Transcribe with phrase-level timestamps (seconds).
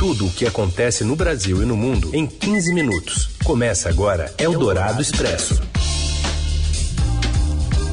[0.00, 3.36] Tudo o que acontece no Brasil e no mundo em 15 minutos.
[3.44, 5.60] Começa agora Eldorado Expresso.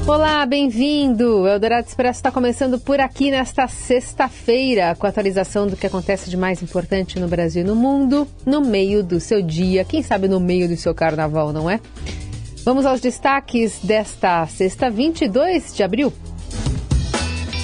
[0.07, 1.45] Olá, bem-vindo!
[1.45, 6.37] Eldorado Expresso está começando por aqui nesta sexta-feira, com a atualização do que acontece de
[6.37, 10.39] mais importante no Brasil e no mundo, no meio do seu dia, quem sabe no
[10.39, 11.81] meio do seu carnaval, não é?
[12.63, 16.13] Vamos aos destaques desta sexta, 22 de abril.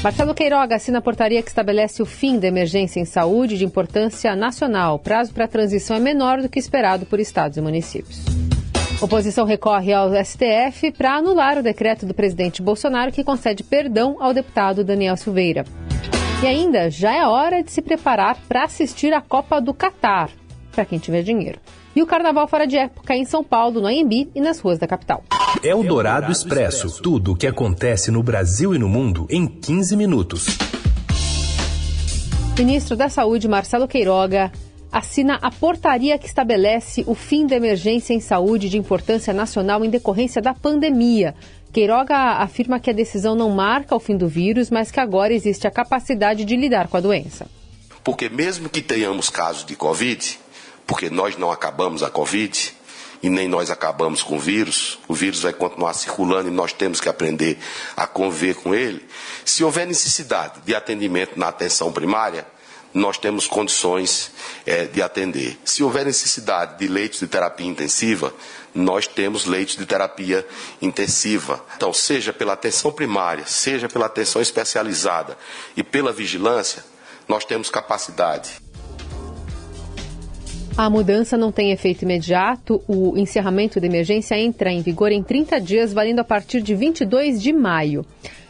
[0.03, 4.35] Marcelo Queiroga assina a portaria que estabelece o fim da emergência em saúde de importância
[4.35, 4.99] nacional.
[4.99, 8.19] Prazo para a transição é menor do que esperado por estados e municípios.
[9.01, 14.33] Oposição recorre ao STF para anular o decreto do presidente Bolsonaro que concede perdão ao
[14.33, 15.63] deputado Daniel Silveira.
[16.43, 20.29] E ainda, já é hora de se preparar para assistir a Copa do Catar,
[20.73, 21.61] para quem tiver dinheiro
[21.95, 24.87] e o carnaval fora de época em São Paulo, no Anhembi e nas ruas da
[24.87, 25.23] capital.
[25.61, 27.01] É o Dourado Expresso.
[27.01, 30.45] Tudo o que acontece no Brasil e no mundo em 15 minutos.
[32.57, 34.51] Ministro da Saúde, Marcelo Queiroga,
[34.91, 39.89] assina a portaria que estabelece o fim da emergência em saúde de importância nacional em
[39.89, 41.35] decorrência da pandemia.
[41.71, 45.67] Queiroga afirma que a decisão não marca o fim do vírus, mas que agora existe
[45.67, 47.47] a capacidade de lidar com a doença.
[48.03, 50.39] Porque mesmo que tenhamos casos de Covid,
[50.85, 52.73] porque nós não acabamos a Covid
[53.23, 56.99] e nem nós acabamos com o vírus, o vírus vai continuar circulando e nós temos
[56.99, 57.57] que aprender
[57.95, 59.03] a conviver com ele.
[59.45, 62.45] Se houver necessidade de atendimento na atenção primária,
[62.93, 64.29] nós temos condições
[64.65, 65.57] é, de atender.
[65.63, 68.33] Se houver necessidade de leitos de terapia intensiva,
[68.75, 70.45] nós temos leitos de terapia
[70.81, 71.63] intensiva.
[71.77, 75.37] Então, seja pela atenção primária, seja pela atenção especializada
[75.77, 76.83] e pela vigilância,
[77.27, 78.62] nós temos capacidade.
[80.75, 82.81] A mudança não tem efeito imediato.
[82.87, 87.39] O encerramento da emergência entra em vigor em 30 dias, valendo a partir de 22
[87.39, 88.03] de maio.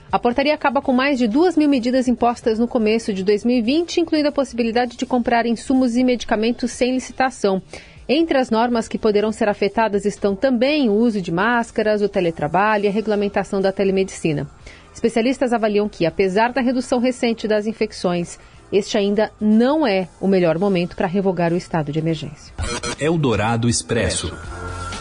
[0.10, 4.30] A portaria acaba com mais de duas mil medidas impostas no começo de 2020, incluindo
[4.30, 7.62] a possibilidade de comprar insumos e medicamentos sem licitação.
[8.08, 12.86] Entre as normas que poderão ser afetadas estão também o uso de máscaras, o teletrabalho
[12.86, 14.48] e a regulamentação da telemedicina.
[14.94, 18.40] Especialistas avaliam que, apesar da redução recente das infecções
[18.74, 22.54] este ainda não é o melhor momento para revogar o estado de emergência.
[23.00, 24.36] Eldorado Expresso.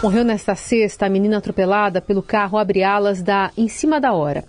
[0.02, 4.44] Morreu nesta sexta a menina atropelada pelo carro abre-alas da Em Cima da Hora.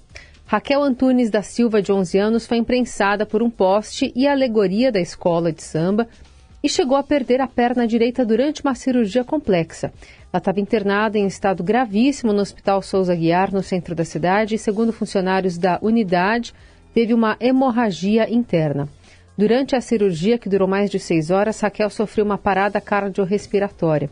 [0.46, 5.00] Raquel Antunes da Silva, de 11 anos, foi imprensada por um poste e alegoria da
[5.00, 6.08] escola de samba
[6.62, 9.94] e chegou a perder a perna direita durante uma cirurgia complexa.
[10.32, 14.58] Ela estava internada em estado gravíssimo no Hospital Souza Guiar, no centro da cidade, e,
[14.58, 16.54] segundo funcionários da unidade,
[16.94, 18.90] teve uma hemorragia interna.
[19.36, 24.10] Durante a cirurgia, que durou mais de seis horas, Raquel sofreu uma parada cardiorrespiratória.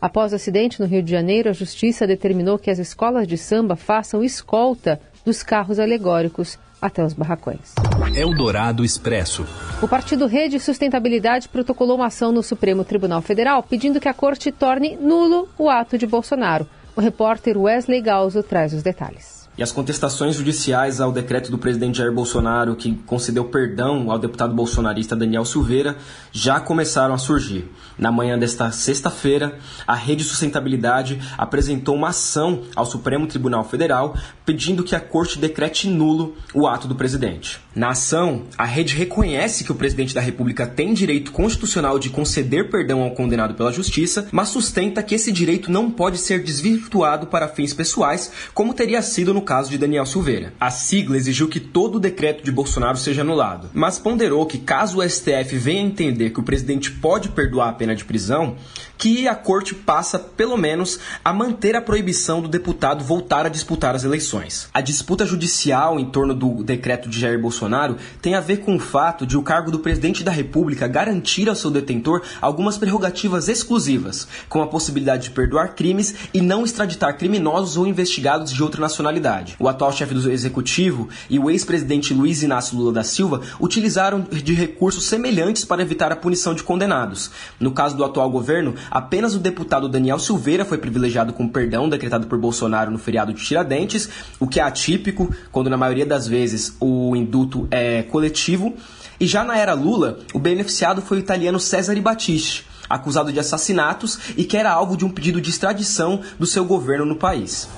[0.00, 3.76] Após o acidente no Rio de Janeiro, a Justiça determinou que as escolas de samba
[3.76, 7.72] façam escolta dos carros alegóricos até os barracões.
[8.14, 9.46] Eldorado Expresso.
[9.80, 14.52] O Partido Rede Sustentabilidade protocolou uma ação no Supremo Tribunal Federal pedindo que a corte
[14.52, 16.66] torne nulo o ato de Bolsonaro.
[16.96, 19.43] O repórter Wesley Galzo traz os detalhes.
[19.56, 24.52] E as contestações judiciais ao decreto do presidente Jair Bolsonaro, que concedeu perdão ao deputado
[24.52, 25.96] bolsonarista Daniel Silveira,
[26.32, 27.70] já começaram a surgir.
[27.96, 29.56] Na manhã desta sexta-feira,
[29.86, 35.88] a Rede Sustentabilidade apresentou uma ação ao Supremo Tribunal Federal pedindo que a corte decrete
[35.88, 37.60] nulo o ato do presidente.
[37.74, 42.70] Na ação, a rede reconhece que o presidente da República tem direito constitucional de conceder
[42.70, 47.48] perdão ao condenado pela justiça, mas sustenta que esse direito não pode ser desvirtuado para
[47.48, 50.52] fins pessoais, como teria sido no caso de Daniel Silveira.
[50.58, 54.98] A sigla exigiu que todo o decreto de Bolsonaro seja anulado, mas ponderou que caso
[54.98, 58.56] o STF venha entender que o presidente pode perdoar a pena de prisão,
[58.96, 63.94] que a corte passa, pelo menos, a manter a proibição do deputado voltar a disputar
[63.94, 64.68] as eleições.
[64.72, 68.80] A disputa judicial em torno do decreto de Jair Bolsonaro tem a ver com o
[68.80, 74.26] fato de o cargo do presidente da República garantir ao seu detentor algumas prerrogativas exclusivas,
[74.48, 79.56] como a possibilidade de perdoar crimes e não extraditar criminosos ou investigados de outra nacionalidade.
[79.58, 84.54] O atual chefe do executivo e o ex-presidente Luiz Inácio Lula da Silva utilizaram de
[84.54, 87.30] recursos semelhantes para evitar a punição de condenados.
[87.58, 92.26] No caso do atual governo, apenas o deputado Daniel Silveira foi privilegiado com perdão decretado
[92.26, 94.08] por Bolsonaro no feriado de Tiradentes,
[94.38, 98.74] o que é atípico, quando na maioria das vezes o induto é coletivo.
[99.18, 104.18] E já na era Lula, o beneficiado foi o italiano Cesare Battisti, acusado de assassinatos
[104.36, 107.68] e que era alvo de um pedido de extradição do seu governo no país.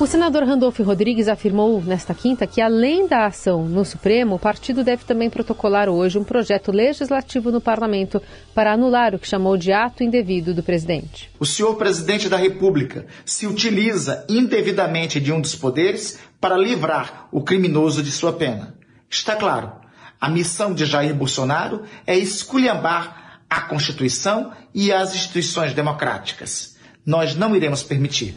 [0.00, 4.82] O senador Randolfo Rodrigues afirmou nesta quinta que, além da ação no Supremo, o partido
[4.82, 8.20] deve também protocolar hoje um projeto legislativo no parlamento
[8.54, 11.30] para anular o que chamou de ato indevido do presidente.
[11.38, 17.42] O senhor presidente da República se utiliza indevidamente de um dos poderes para livrar o
[17.42, 18.74] criminoso de sua pena.
[19.10, 19.70] Está claro.
[20.18, 26.78] A missão de Jair Bolsonaro é esculhambar a Constituição e as instituições democráticas.
[27.04, 28.34] Nós não iremos permitir.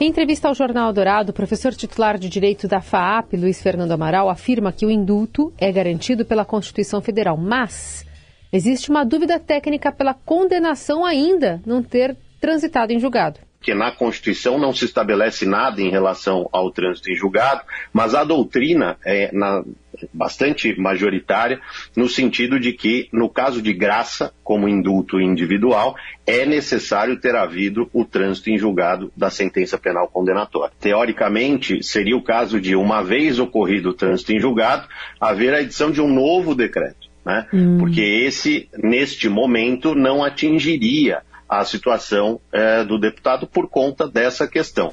[0.00, 4.28] Em entrevista ao Jornal Dourado, o professor titular de Direito da FAAP, Luiz Fernando Amaral,
[4.28, 8.04] afirma que o indulto é garantido pela Constituição Federal, mas
[8.52, 13.38] existe uma dúvida técnica pela condenação ainda não ter transitado em julgado.
[13.60, 17.62] Que na Constituição não se estabelece nada em relação ao trânsito em julgado,
[17.92, 19.62] mas a doutrina é na,
[20.12, 21.60] bastante majoritária
[21.96, 25.94] no sentido de que, no caso de graça, como indulto individual,
[26.26, 30.74] é necessário ter havido o trânsito em julgado da sentença penal condenatória.
[30.80, 34.88] Teoricamente, seria o caso de, uma vez ocorrido o trânsito em julgado,
[35.20, 37.08] haver a edição de um novo decreto.
[37.24, 37.46] Né?
[37.52, 37.78] Hum.
[37.78, 44.92] Porque esse, neste momento, não atingiria a situação é, do deputado por conta dessa questão.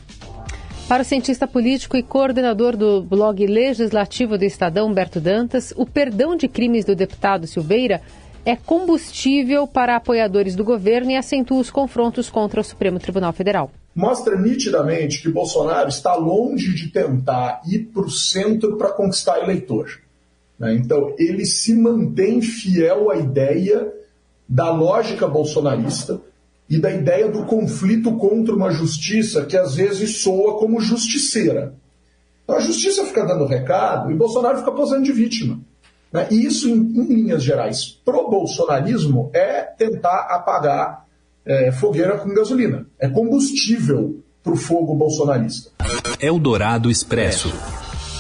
[0.92, 6.36] Para o cientista político e coordenador do blog legislativo do Estadão, Humberto Dantas, o perdão
[6.36, 8.02] de crimes do deputado Silveira
[8.44, 13.72] é combustível para apoiadores do governo e acentua os confrontos contra o Supremo Tribunal Federal.
[13.96, 19.98] Mostra nitidamente que Bolsonaro está longe de tentar ir para o centro para conquistar eleitor.
[20.60, 20.74] Né?
[20.74, 23.94] Então, ele se mantém fiel à ideia
[24.46, 26.20] da lógica bolsonarista
[26.72, 31.76] e da ideia do conflito contra uma justiça que às vezes soa como justiceira.
[32.46, 35.60] Então a justiça fica dando recado e Bolsonaro fica posando de vítima.
[36.14, 36.28] Né?
[36.32, 41.06] E isso, em, em, linhas gerais, pro bolsonarismo é tentar apagar
[41.46, 42.88] é, fogueira com gasolina.
[42.98, 45.72] É combustível para o fogo bolsonarista.
[46.22, 47.52] Eldorado Expresso.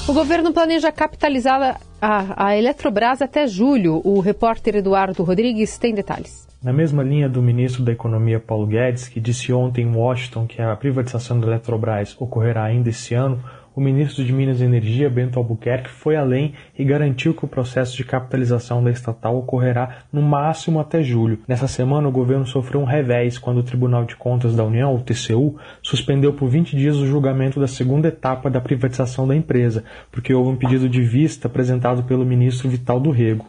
[0.09, 4.01] O governo planeja capitalizar a, a Eletrobras até julho.
[4.03, 6.50] O repórter Eduardo Rodrigues tem detalhes.
[6.63, 10.61] Na mesma linha do ministro da Economia Paulo Guedes, que disse ontem em Washington que
[10.61, 13.43] a privatização da Eletrobras ocorrerá ainda esse ano,
[13.75, 17.97] o ministro de Minas e Energia, Bento Albuquerque, foi além e garantiu que o processo
[17.97, 21.39] de capitalização da estatal ocorrerá no máximo até julho.
[21.47, 25.01] Nessa semana, o governo sofreu um revés quando o Tribunal de Contas da União, o
[25.01, 30.31] TCU, suspendeu por 20 dias o julgamento da segunda etapa da privatização da empresa, porque
[30.31, 33.47] houve um pedido de vista apresentado pelo ministro Vital do Rego.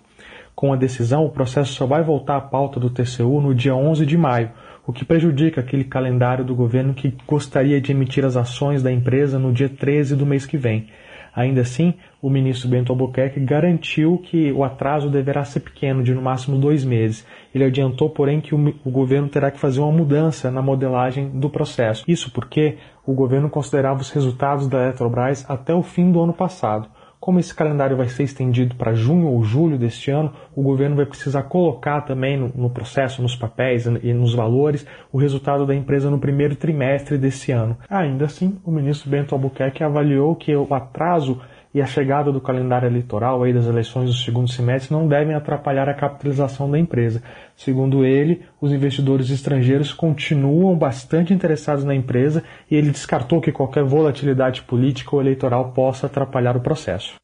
[0.54, 4.04] Com a decisão, o processo só vai voltar à pauta do TCU no dia 11
[4.04, 4.50] de maio,
[4.86, 9.38] o que prejudica aquele calendário do governo que gostaria de emitir as ações da empresa
[9.38, 10.88] no dia 13 do mês que vem.
[11.34, 16.20] Ainda assim, o ministro Bento Albuquerque garantiu que o atraso deverá ser pequeno, de no
[16.20, 17.26] máximo dois meses.
[17.54, 22.04] Ele adiantou, porém, que o, governo terá que fazer uma mudança na modelagem do processo.
[22.06, 22.76] Isso porque
[23.06, 26.86] o governo considerava os resultados da Eletrobras até o fim do ano passado.
[27.22, 31.06] Como esse calendário vai ser estendido para junho ou julho deste ano, o governo vai
[31.06, 36.10] precisar colocar também no, no, processo, nos papéis e nos valores, o resultado da empresa
[36.10, 37.78] no primeiro trimestre desse ano.
[37.88, 41.40] Ainda assim, o ministro Bento Albuquerque avaliou que o atraso
[41.74, 45.88] e a chegada do calendário eleitoral aí das eleições do segundo semestre não devem atrapalhar
[45.88, 47.22] a capitalização da empresa.
[47.56, 53.84] Segundo ele, os investidores estrangeiros continuam bastante interessados na empresa e ele descartou que qualquer
[53.84, 57.14] volatilidade política ou eleitoral possa atrapalhar o processo.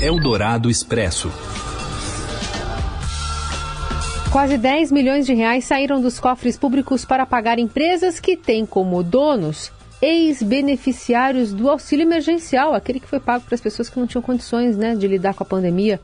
[0.00, 1.30] Eldorado Expresso.
[4.30, 9.02] Quase 10 milhões de reais saíram dos cofres públicos para pagar empresas que têm como
[9.02, 14.22] donos ex-beneficiários do auxílio emergencial, aquele que foi pago para as pessoas que não tinham
[14.22, 16.00] condições né, de lidar com a pandemia.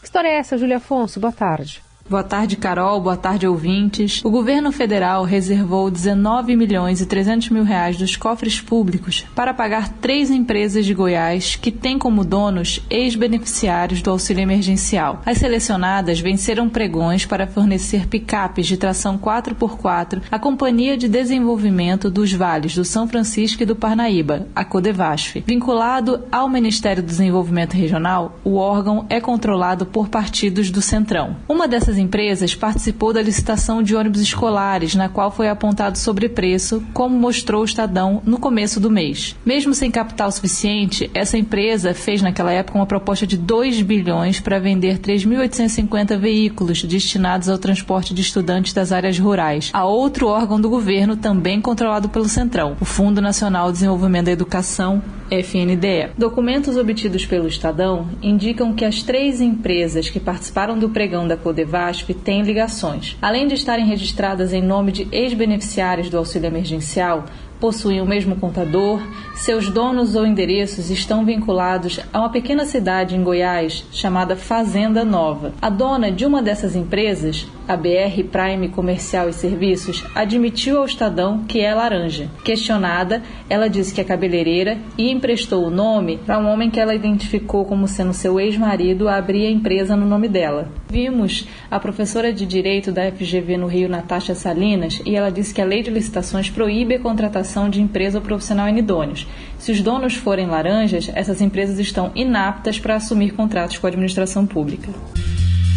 [0.00, 1.20] Que história é essa, Júlia Afonso?
[1.20, 1.82] Boa tarde.
[2.06, 3.00] Boa tarde, Carol.
[3.00, 4.22] Boa tarde, ouvintes.
[4.22, 9.88] O governo federal reservou 19 milhões e 300 mil reais dos cofres públicos para pagar
[9.88, 15.22] três empresas de Goiás que têm como donos ex-beneficiários do auxílio emergencial.
[15.24, 22.30] As selecionadas venceram pregões para fornecer picapes de tração 4x4 à Companhia de Desenvolvimento dos
[22.34, 25.42] Vales do São Francisco e do Parnaíba, a Codevasf.
[25.46, 31.36] Vinculado ao Ministério do Desenvolvimento Regional, o órgão é controlado por partidos do Centrão.
[31.48, 36.82] Uma dessas dessas empresas participou da licitação de ônibus escolares, na qual foi apontado sobrepreço,
[36.92, 39.36] como mostrou o Estadão no começo do mês.
[39.44, 44.58] Mesmo sem capital suficiente, essa empresa fez naquela época uma proposta de 2 bilhões para
[44.58, 50.68] vender 3.850 veículos destinados ao transporte de estudantes das áreas rurais, a outro órgão do
[50.68, 56.10] governo também controlado pelo Centrão, o Fundo Nacional de Desenvolvimento da Educação, FNDE.
[56.16, 61.74] Documentos obtidos pelo Estadão indicam que as três empresas que participaram do pregão da Codevasf
[61.74, 63.16] VASP têm ligações.
[63.20, 67.24] Além de estarem registradas em nome de ex-beneficiários do auxílio emergencial,
[67.60, 69.00] possuem o mesmo contador,
[69.34, 75.52] seus donos ou endereços estão vinculados a uma pequena cidade em Goiás chamada Fazenda Nova.
[75.62, 81.44] A dona de uma dessas empresas, a BR Prime Comercial e Serviços, admitiu ao Estadão
[81.44, 82.28] que é laranja.
[82.44, 86.94] Questionada, ela disse que é cabeleireira e emprestou o nome para um homem que ela
[86.94, 90.68] identificou como sendo seu ex-marido a abrir a empresa no nome dela.
[90.88, 95.60] Vimos a professora de Direito da FGV no Rio, Natasha Salinas, e ela disse que
[95.60, 99.26] a lei de licitações proíbe a contratação de empresa ou profissional inidôneos.
[99.58, 104.46] Se os donos forem laranjas, essas empresas estão inaptas para assumir contratos com a administração
[104.46, 104.92] pública.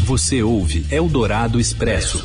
[0.08, 2.24] Você ouve Eldorado Expresso.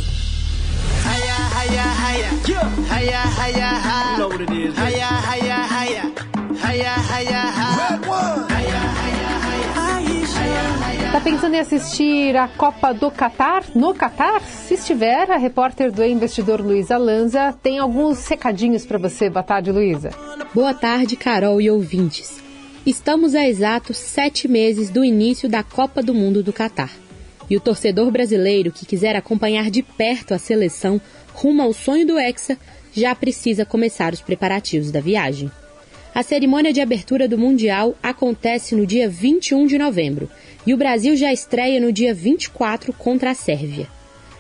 [11.11, 13.65] Tá pensando em assistir a Copa do Catar?
[13.75, 14.41] No Catar?
[14.43, 19.29] Se estiver, a repórter do investidor Luísa Lanza tem alguns recadinhos para você.
[19.29, 20.11] Boa tarde, Luísa.
[20.55, 22.41] Boa tarde, Carol e ouvintes.
[22.87, 27.02] Estamos a exatos sete meses do início da Copa do Mundo do Catar.
[27.53, 30.99] E o torcedor brasileiro que quiser acompanhar de perto a seleção
[31.35, 32.57] rumo ao sonho do Hexa
[32.95, 35.53] já precisa começar os preparativos da viagem.
[36.15, 40.31] A cerimônia de abertura do Mundial acontece no dia 21 de novembro
[40.67, 43.87] e o Brasil já estreia no dia 24 contra a Sérvia.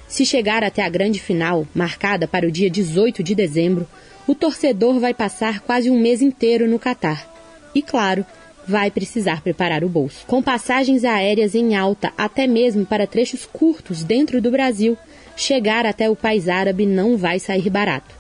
[0.09, 3.87] Se chegar até a grande final, marcada para o dia 18 de dezembro,
[4.27, 7.31] o torcedor vai passar quase um mês inteiro no Catar.
[7.75, 8.25] E claro,
[8.67, 10.25] vai precisar preparar o bolso.
[10.27, 14.97] Com passagens aéreas em alta, até mesmo para trechos curtos dentro do Brasil,
[15.37, 18.15] chegar até o país árabe não vai sair barato.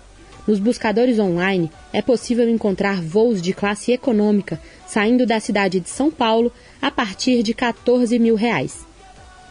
[0.46, 6.10] Nos buscadores online é possível encontrar voos de classe econômica saindo da cidade de São
[6.10, 8.84] Paulo a partir de 14 mil reais.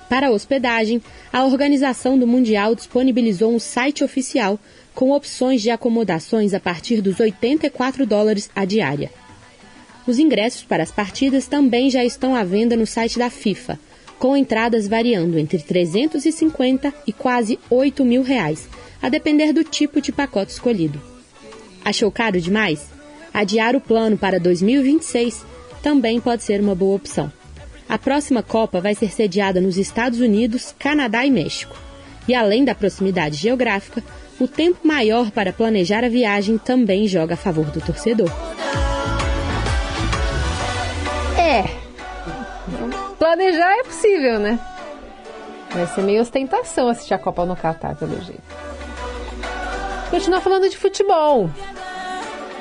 [0.10, 4.60] Para a hospedagem, a organização do Mundial disponibilizou um site oficial
[4.94, 9.10] com opções de acomodações a partir dos 84 dólares a diária.
[10.08, 13.80] Os ingressos para as partidas também já estão à venda no site da FIFA,
[14.18, 18.68] com entradas variando entre 350 e quase 8 mil reais,
[19.02, 21.02] a depender do tipo de pacote escolhido.
[21.84, 22.88] Achou caro demais?
[23.34, 25.46] Adiar o plano para 2026
[25.82, 27.32] também pode ser uma boa opção.
[27.90, 31.76] A próxima Copa vai ser sediada nos Estados Unidos, Canadá e México.
[32.28, 34.04] E além da proximidade geográfica,
[34.40, 38.32] o tempo maior para planejar a viagem também joga a favor do torcedor.
[43.32, 44.60] Planejar é possível, né?
[45.70, 48.44] Vai ser meio ostentação assistir a Copa no Catar, pelo jeito.
[50.10, 51.50] Continuar falando de futebol.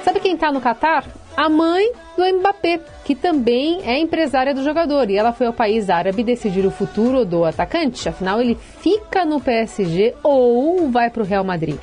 [0.05, 1.05] Sabe quem tá no Catar?
[1.37, 5.11] A mãe do Mbappé, que também é empresária do jogador.
[5.11, 8.09] E ela foi ao país árabe decidir o futuro do atacante.
[8.09, 11.81] Afinal, ele fica no PSG ou vai para o Real Madrid.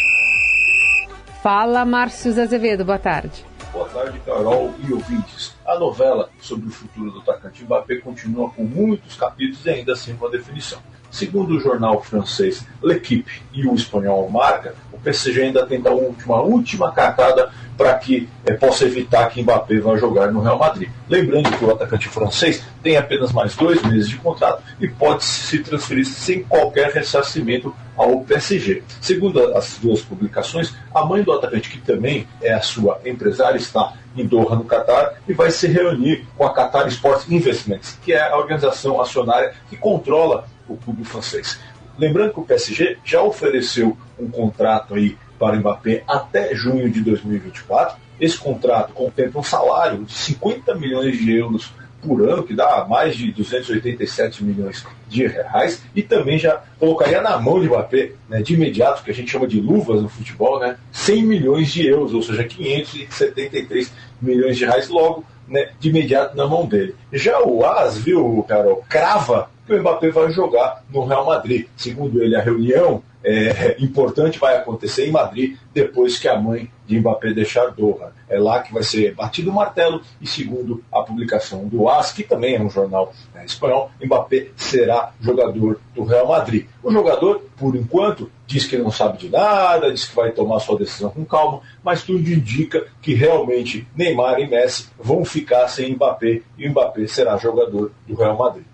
[1.44, 2.86] Fala, Márcio Azevedo.
[2.86, 3.46] Boa tarde.
[3.78, 5.54] Boa tarde, Carol e ouvintes.
[5.64, 10.16] A novela sobre o futuro do atacante Mbappé continua com muitos capítulos e ainda sem
[10.16, 10.82] uma definição.
[11.12, 16.92] Segundo o jornal francês L'Equipe e o espanhol Marca, o PSG ainda tenta uma última
[16.92, 20.90] cartada para que é, possa evitar que Mbappé vá jogar no Real Madrid.
[21.08, 25.60] Lembrando que o atacante francês tem apenas mais dois meses de contrato e pode se
[25.60, 28.84] transferir sem qualquer ressarcimento ao PSG.
[29.00, 33.94] Segundo as duas publicações, a mãe do atacante, que também é a sua empresária, está
[34.16, 38.28] em Doha, no Catar, e vai se reunir com a Qatar Sports Investments, que é
[38.28, 41.60] a organização acionária que controla o clube francês.
[41.98, 47.02] Lembrando que o PSG já ofereceu um contrato aí para o Mbappé até junho de
[47.02, 47.98] 2024.
[48.20, 51.72] Esse contrato contempla um salário de 50 milhões de euros
[52.02, 57.38] por ano, que dá mais de 287 milhões de reais, e também já colocaria na
[57.40, 60.78] mão de Mbappé, né, de imediato, que a gente chama de luvas no futebol, né,
[60.92, 66.48] 100 milhões de euros, ou seja, 573 milhões de reais logo, né, de imediato na
[66.48, 66.96] mão dele.
[67.12, 71.68] Já o AS, viu, Carol, crava que o Mbappé vai jogar no Real Madrid.
[71.76, 76.98] Segundo ele, a reunião é, importante vai acontecer em Madrid depois que a mãe de
[76.98, 78.14] Mbappé deixar Doha.
[78.30, 82.24] É lá que vai ser batido o martelo e segundo a publicação do AS, que
[82.24, 86.68] também é um jornal né, espanhol, Mbappé será jogador do Real Madrid.
[86.82, 90.78] O jogador, por enquanto, diz que não sabe de nada, diz que vai tomar sua
[90.78, 96.42] decisão com calma, mas tudo indica que realmente Neymar e Messi vão ficar sem Mbappé
[96.58, 98.66] e Mbappé será jogador do Real Madrid.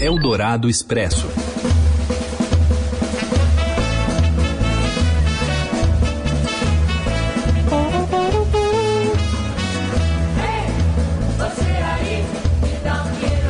[0.00, 1.26] Eldorado Expresso.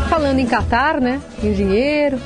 [0.08, 1.20] Falando em Catar, né?
[1.42, 2.18] Em dinheiro.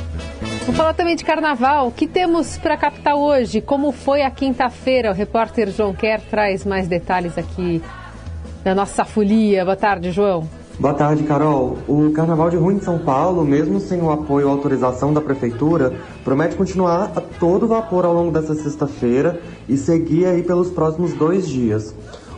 [0.60, 1.88] Vamos falar também de carnaval.
[1.88, 3.60] O que temos para a capital hoje?
[3.60, 5.10] Como foi a quinta-feira?
[5.10, 7.80] O repórter João Quer traz mais detalhes aqui
[8.64, 9.64] da nossa folia.
[9.64, 10.48] Boa tarde, João.
[10.78, 11.78] Boa tarde, Carol.
[11.88, 15.94] O Carnaval de Rua em São Paulo, mesmo sem o apoio ou autorização da Prefeitura,
[16.22, 21.48] promete continuar a todo vapor ao longo dessa sexta-feira e seguir aí pelos próximos dois
[21.48, 21.94] dias.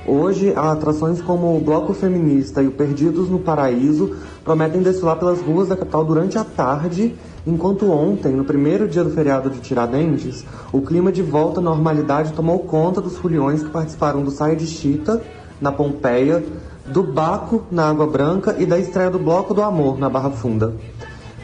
[0.06, 4.14] Hoje, atrações como o Bloco Feminista e o Perdidos no Paraíso
[4.44, 9.10] prometem desfilar pelas ruas da capital durante a tarde, enquanto ontem, no primeiro dia do
[9.10, 14.22] feriado de Tiradentes, o clima de volta à normalidade tomou conta dos foliões que participaram
[14.22, 15.20] do Saia de Chita,
[15.60, 16.44] na Pompeia,
[16.90, 20.74] do Baco, na Água Branca e da estreia do Bloco do Amor, na Barra Funda.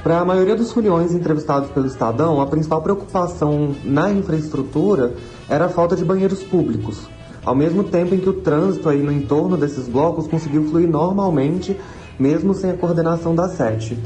[0.03, 5.15] Para a maioria dos foliões entrevistados pelo Estadão, a principal preocupação na infraestrutura
[5.49, 7.09] era a falta de banheiros públicos
[7.45, 11.79] ao mesmo tempo em que o trânsito aí no entorno desses blocos conseguiu fluir normalmente,
[12.19, 13.99] mesmo sem a coordenação da sete.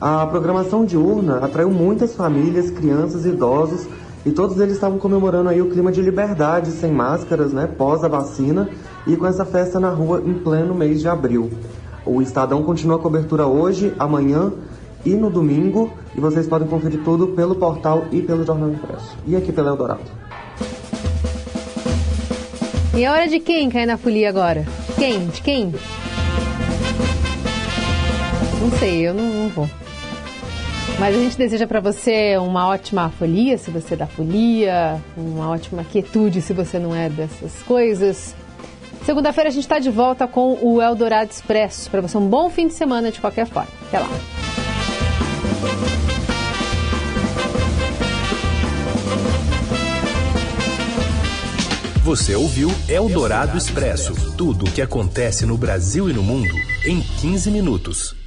[0.00, 3.86] A programação diurna atraiu muitas famílias, crianças e idosos,
[4.26, 8.08] e todos eles estavam comemorando aí o clima de liberdade, sem máscaras, né, pós a
[8.08, 8.68] vacina,
[9.06, 11.50] e com essa festa na rua em pleno mês de abril.
[12.06, 14.52] O Estadão continua a cobertura hoje, amanhã
[15.04, 19.16] e no domingo, e vocês podem conferir tudo pelo portal e pelo Jornal Impresso.
[19.26, 20.02] E aqui pelo Eldorado.
[22.94, 24.64] E é hora de quem cair na folia agora?
[24.96, 25.26] Quem?
[25.26, 25.74] De quem?
[28.60, 29.68] Não sei, eu não, não vou.
[30.98, 35.50] Mas a gente deseja para você uma ótima folia, se você é da folia, uma
[35.50, 38.34] ótima quietude, se você não é dessas coisas.
[39.04, 41.90] Segunda-feira a gente está de volta com o Eldorado Expresso.
[41.90, 43.68] Para você, um bom fim de semana de qualquer forma.
[43.88, 44.08] Até lá.
[52.02, 56.54] Você ouviu Eldorado Expresso tudo o que acontece no Brasil e no mundo
[56.86, 58.23] em 15 minutos.